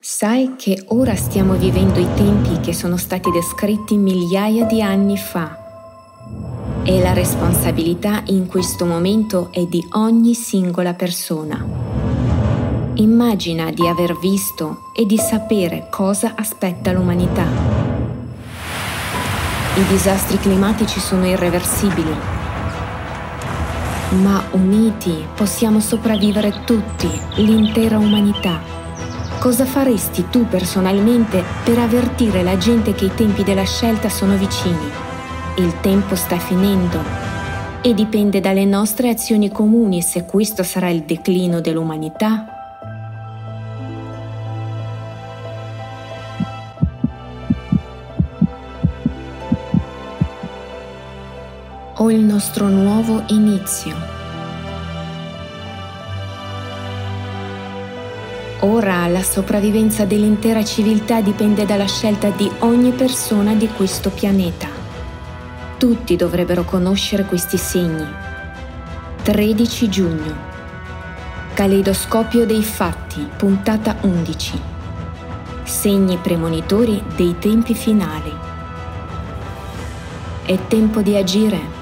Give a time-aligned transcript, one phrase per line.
[0.00, 5.58] Sai che ora stiamo vivendo i tempi che sono stati descritti migliaia di anni fa
[6.84, 11.66] e la responsabilità in questo momento è di ogni singola persona.
[12.94, 17.46] Immagina di aver visto e di sapere cosa aspetta l'umanità.
[19.74, 22.14] I disastri climatici sono irreversibili,
[24.22, 28.77] ma uniti possiamo sopravvivere tutti, l'intera umanità
[29.38, 34.90] Cosa faresti tu personalmente per avvertire la gente che i tempi della scelta sono vicini?
[35.58, 37.00] Il tempo sta finendo
[37.80, 42.46] e dipende dalle nostre azioni comuni se questo sarà il declino dell'umanità
[51.94, 54.17] o il nostro nuovo inizio.
[58.62, 64.66] Ora la sopravvivenza dell'intera civiltà dipende dalla scelta di ogni persona di questo pianeta.
[65.78, 68.04] Tutti dovrebbero conoscere questi segni.
[69.22, 70.36] 13 giugno.
[71.54, 74.60] Caleidoscopio dei fatti, puntata 11.
[75.62, 78.34] Segni premonitori dei tempi finali.
[80.44, 81.77] È tempo di agire